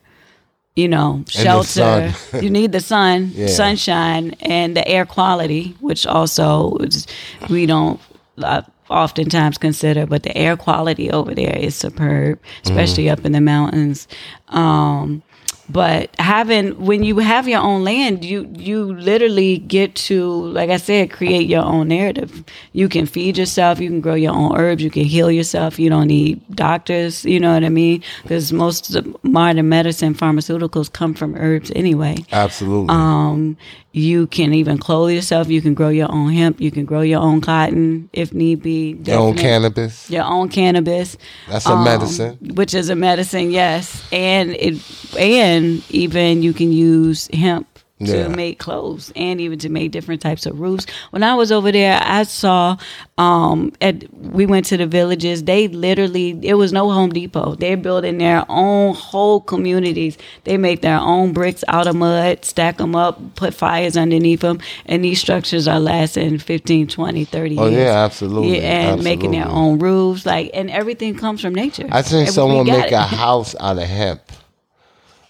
[0.75, 2.13] you know, shelter.
[2.41, 3.47] you need the sun, Yeah.
[3.47, 7.07] sunshine, and the air quality, which also is,
[7.49, 7.99] we don't
[8.37, 13.11] uh, oftentimes consider, but the air quality over there is superb, especially Mm.
[13.13, 14.07] up in the mountains.
[14.49, 15.23] Um,
[15.71, 20.77] but having when you have your own land, you you literally get to, like I
[20.77, 22.43] said, create your own narrative.
[22.73, 25.79] You can feed yourself, you can grow your own herbs, you can heal yourself.
[25.79, 27.23] You don't need doctors.
[27.23, 28.03] You know what I mean?
[28.23, 32.17] Because most of the modern medicine, pharmaceuticals come from herbs anyway.
[32.31, 32.89] Absolutely.
[32.89, 33.57] Um,
[33.93, 35.49] you can even clothe yourself.
[35.49, 36.61] You can grow your own hemp.
[36.61, 38.97] You can grow your own cotton if need be.
[39.05, 40.09] Your own cannabis.
[40.09, 41.17] Your own cannabis.
[41.49, 42.37] That's a um, medicine.
[42.53, 44.03] Which is a medicine, yes.
[44.11, 44.81] And it
[45.19, 47.67] and even you can use hemp
[48.07, 48.23] Yeah.
[48.23, 50.85] to make clothes and even to make different types of roofs.
[51.11, 52.77] When I was over there, I saw
[53.17, 55.43] um at we went to the villages.
[55.43, 57.55] They literally it was no Home Depot.
[57.55, 60.17] They're building their own whole communities.
[60.43, 64.59] They make their own bricks out of mud, stack them up, put fires underneath them,
[64.85, 67.73] and these structures are lasting 15, 20, 30 Oh, years.
[67.83, 71.87] yeah, absolutely, Yeah, and making their own roofs, like and everything comes from nature.
[71.91, 72.93] I seen someone make it.
[72.93, 74.21] a house out of hemp.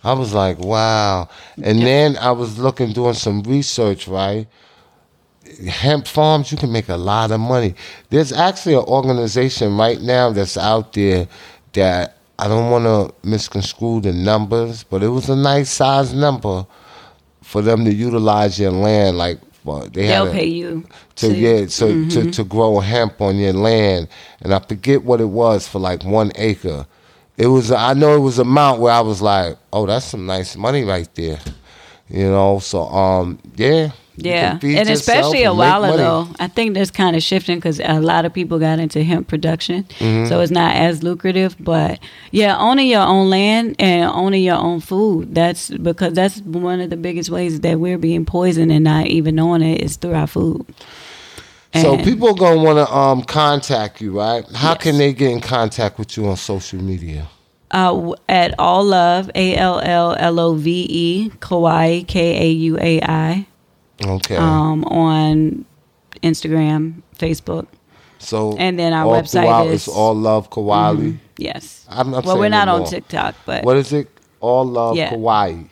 [0.03, 1.29] I was like, wow.
[1.61, 4.47] And then I was looking, doing some research, right?
[5.67, 7.75] Hemp farms, you can make a lot of money.
[8.09, 11.27] There's actually an organization right now that's out there
[11.73, 16.65] that I don't want to misconstrue the numbers, but it was a nice size number
[17.43, 19.17] for them to utilize your land.
[19.17, 20.85] Like, well, they They'll a- pay you
[21.21, 22.29] to yeah so to, mm-hmm.
[22.31, 24.07] to grow hemp on your land
[24.41, 26.85] and i forget what it was for like one acre
[27.37, 30.25] it was i know it was an amount where i was like oh that's some
[30.25, 31.39] nice money right there
[32.09, 37.15] you know so um yeah Yeah, and especially a while ago, I think that's kind
[37.15, 40.27] of shifting because a lot of people got into hemp production, Mm-hmm.
[40.27, 41.55] so it's not as lucrative.
[41.59, 41.97] But
[42.29, 46.97] yeah, owning your own land and owning your own food—that's because that's one of the
[46.97, 50.65] biggest ways that we're being poisoned and not even knowing it is through our food.
[51.73, 54.81] So people are gonna want to um contact you right how Yes.
[54.83, 57.27] can they get in contact with you on social media
[57.71, 62.77] uh, at all love a l l l o v e Kauai k a u
[62.77, 63.45] a i
[64.05, 65.63] okay um, on
[66.21, 67.65] Instagram, Facebook.
[68.19, 71.13] so and then our website is- it's all love Kauai.
[71.37, 71.85] Yes.
[71.89, 72.85] I'm not well, we're not no on.
[72.85, 74.07] TikTok, but what is it
[74.41, 75.09] all love Yeah.
[75.11, 75.63] Kauai.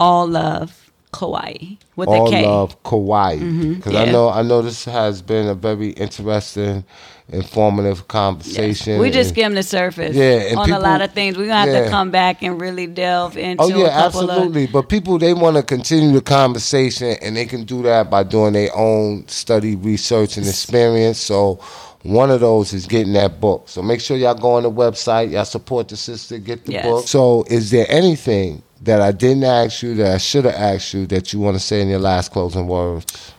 [0.00, 0.83] all love
[1.14, 2.42] Kauai with all a K.
[2.42, 2.50] Mm-hmm.
[2.50, 3.38] love Kauai
[3.74, 4.12] because I yeah.
[4.12, 6.84] know I know this has been a very interesting,
[7.30, 8.06] informative Yes.
[8.06, 8.98] conversation.
[9.00, 11.36] We just and- skimmed the surface Yeah, on people- a lot of things.
[11.36, 14.64] We're gonna have to come back and really delve into Oh yeah, absolutely.
[14.64, 18.22] of But people they want to continue the conversation, and they can do that by
[18.24, 21.18] doing their own study, research, and experience.
[21.18, 21.58] So.
[22.06, 23.62] One of those is getting that book.
[23.66, 25.30] So make sure y'all go on the website.
[25.32, 26.36] Y'all support the sister.
[26.36, 26.84] Get the Yes.
[26.84, 27.08] book.
[27.08, 31.06] So is there anything that I didn't ask you that I should have asked you
[31.06, 33.32] that you want to say in your last closing words?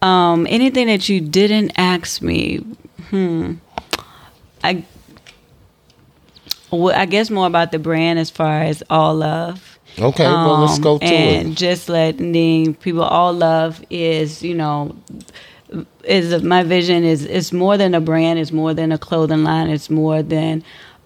[0.00, 2.58] Um, anything that you didn't ask me,
[3.10, 3.54] hmm.
[4.64, 4.84] I
[6.70, 9.78] well, I guess more about the brand as far as all love.
[9.98, 11.46] Okay, well let's Um, go to and it.
[11.46, 14.96] And just letting people all love is you know
[16.04, 19.68] is my vision is it's more than a brand it's more than a clothing line
[19.68, 20.62] it's more than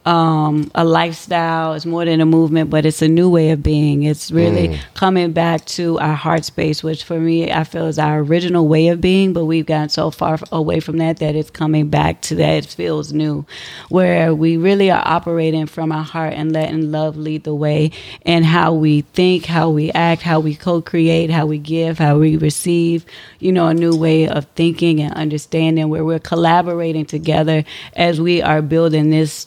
[0.07, 1.75] um, a lifestyle.
[1.75, 4.05] It's more than a movement but it's a new way of being.
[4.05, 4.79] It's really Mm.
[4.95, 8.89] coming back to our heart space which for me i feel is our original way
[8.89, 12.35] of being but we've gotten so far away from that that it's coming back to
[12.37, 12.55] that.
[12.65, 13.45] It feels new
[13.91, 17.91] where we really are operating from our heart and letting love lead the way
[18.25, 22.37] and how we think how we act how we co-create how we give how we
[22.37, 23.05] receive
[23.41, 28.41] you know a new way of thinking and understanding where we're collaborating together as we
[28.43, 29.47] are building this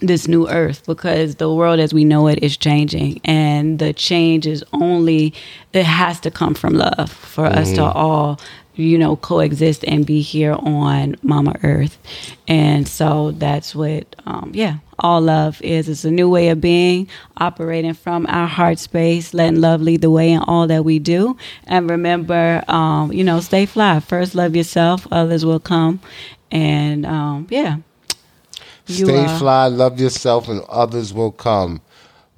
[0.00, 4.46] this new earth because the world as we know it is changing and the change
[4.46, 5.32] is only
[5.72, 8.38] it has to come from love for us to all
[8.76, 11.98] you know coexist and be here on mama earth.
[12.46, 15.88] And so that's what um, yeah all love is.
[15.88, 20.10] It's a new way of being operating from our heart space letting love lead the
[20.10, 21.36] way in all that we do.
[21.64, 24.00] And remember um, you know stay fly.
[24.00, 26.00] First love yourself others will come.
[26.50, 27.78] And um, yeah
[28.86, 31.80] You Stay are- fly, love yourself, and others will come.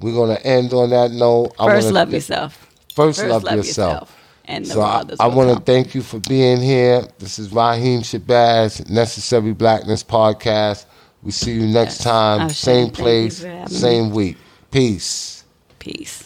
[0.00, 1.52] We're gonna end on that note.
[1.58, 2.66] I First, wanna love th- yourself.
[2.94, 3.92] First, First, love, love yourself.
[3.92, 7.06] yourself, and So I, others I want to thank you for being here.
[7.18, 10.86] This is Raheem Shabazz, Necessary Blackness Podcast.
[11.22, 12.04] We see you next Yes.
[12.04, 12.58] time, oh, Ashe.
[12.58, 13.68] same place, for having me.
[13.80, 14.36] same week.
[14.70, 15.44] Peace.
[15.78, 16.24] Peace.